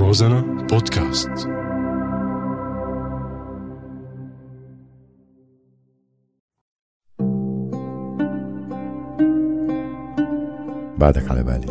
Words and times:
روزانا 0.00 0.40
بودكاست. 0.70 1.28
بعدك 10.98 11.30
على 11.30 11.42
بالي. 11.42 11.66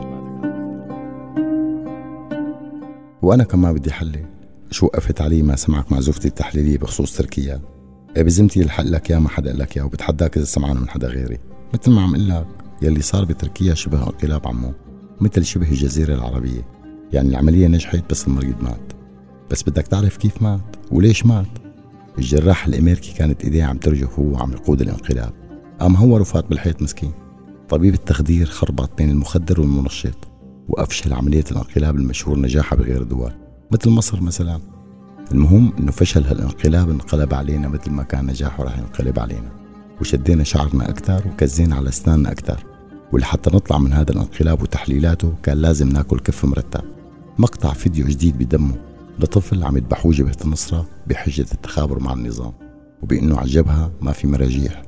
وأنا 3.22 3.44
كمان 3.44 3.74
بدي 3.74 3.92
حلي 3.92 4.26
شو 4.72 4.86
وقفت 4.86 5.22
علي 5.22 5.42
ما 5.42 5.56
سمعك 5.56 5.92
معزوفتي 5.92 6.28
التحليلية 6.28 6.78
بخصوص 6.78 7.18
تركيا. 7.18 7.62
إيه 8.18 8.24
بزمتي 8.24 8.62
الحق 8.62 8.84
لك 8.84 9.10
يا 9.10 9.20
ما 9.20 9.30
حدا 9.30 9.50
قال 9.50 9.60
لك 9.60 9.78
يا 9.78 9.84
وبتحداك 9.84 10.38
إذا 10.38 10.46
سمعان 10.46 10.78
من 10.78 10.90
حدا 10.90 11.08
غيري. 11.08 11.38
مثل 11.74 11.92
ما 11.92 12.02
عم 12.02 12.16
قل 12.16 12.30
لك 12.30 12.48
يلي 12.82 13.02
صار 13.02 13.26
بتركيا 13.26 13.74
شبه 13.74 14.04
انقلاب 14.04 14.48
عمو 14.48 14.74
مثل 15.22 15.46
شبه 15.46 15.70
الجزيرة 15.70 16.16
العربية. 16.16 16.79
يعني 17.14 17.30
العملية 17.30 17.68
نجحت 17.68 18.04
بس 18.10 18.28
المريض 18.28 18.56
مات. 18.62 18.94
بس 19.52 19.64
بدك 19.64 19.88
تعرف 19.88 20.18
كيف 20.18 20.42
مات 20.42 20.76
وليش 20.92 21.26
مات؟ 21.26 21.48
الجراح 22.18 22.66
الأمريكي 22.66 23.14
كانت 23.14 23.44
إيديه 23.44 23.64
عم 23.64 23.78
ترجف 23.78 24.20
وهو 24.20 24.38
عم 24.38 24.52
يقود 24.52 24.82
الانقلاب. 24.82 25.34
قام 25.80 25.96
هو 25.96 26.20
وفات 26.20 26.46
بالحيط 26.50 26.82
مسكين. 26.82 27.12
طبيب 27.70 27.94
التخدير 27.94 28.46
خربط 28.46 28.98
بين 28.98 29.10
المخدر 29.10 29.62
والمنشط 29.62 30.18
وأفشل 30.70 31.14
عملية 31.14 31.44
الانقلاب 31.52 31.96
المشهور 31.96 32.40
نجاحها 32.40 32.78
بغير 32.78 33.02
الدول 33.02 33.32
مثل 33.72 33.90
مصر 33.90 34.22
مثلا. 34.22 34.60
المهم 35.32 35.74
إنه 35.80 35.92
فشل 35.92 36.24
هالانقلاب 36.24 36.90
انقلب 36.90 37.34
علينا 37.34 37.68
مثل 37.68 37.92
ما 37.92 38.04
كان 38.04 38.26
نجاحه 38.26 38.64
راح 38.64 38.78
ينقلب 38.78 39.20
علينا. 39.20 39.52
وشدينا 40.02 40.44
شعرنا 40.44 40.90
أكثر 40.90 41.28
وكزينا 41.28 41.76
على 41.76 41.90
أسناننا 41.90 42.32
أكثر. 42.32 42.66
ولحتى 43.12 43.56
نطلع 43.56 43.78
من 43.78 43.94
هذا 43.94 44.12
الانقلاب 44.12 44.62
وتحليلاته 44.62 45.34
كان 45.44 45.58
لازم 45.58 45.90
ناكل 45.90 46.20
كف 46.20 46.46
مرتب. 46.46 46.99
مقطع 47.40 47.74
فيديو 47.74 48.08
جديد 48.08 48.38
بدمه 48.38 48.76
لطفل 49.20 49.64
عم 49.64 49.78
يذبحوه 49.78 50.12
جبهة 50.12 50.38
النصرة 50.46 50.86
بحجة 51.08 51.46
التخابر 51.54 52.00
مع 52.00 52.14
النظام 52.14 52.54
وبأنه 53.02 53.38
على 53.38 53.46
الجبهة 53.46 53.92
ما 54.02 54.12
في 54.12 54.28
مراجيح. 54.28 54.82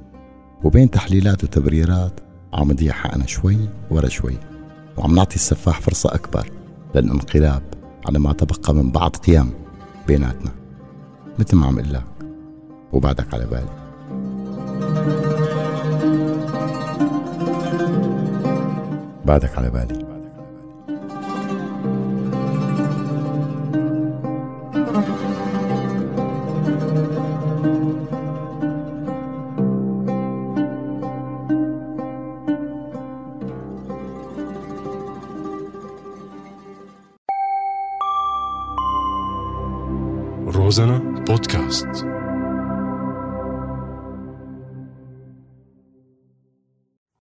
وبين 0.64 0.92
تحليلات 0.92 1.44
وتبريرات 1.44 2.20
عم 2.54 2.72
نضيع 2.72 2.94
حقنا 2.94 3.26
شوي 3.26 3.58
ورا 3.92 4.10
شوي 4.10 4.38
وعم 4.98 5.16
نعطي 5.16 5.36
السفاح 5.36 5.82
فرصة 5.82 6.16
أكبر 6.16 6.52
للانقلاب 6.96 7.64
على 8.06 8.20
ما 8.20 8.34
تبقى 8.34 8.76
من 8.76 8.92
بعض 8.92 9.16
قيم 9.16 9.52
بيناتنا. 10.08 10.52
مثل 11.40 11.56
ما 11.56 11.68
عم 11.68 11.80
قل 11.80 11.94
لك 11.94 12.06
وبعدك 12.94 13.34
على 13.34 13.46
بالي. 13.46 13.82
بعدك 19.26 19.58
على 19.58 19.70
بالي. 19.70 20.11
روزانا 40.54 41.00
بودكاست 41.28 42.06